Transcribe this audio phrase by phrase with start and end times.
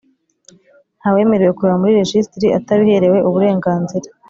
[0.99, 4.07] Nta wemerewe kureba muri rejisitiri atabiherewe uburenganzira.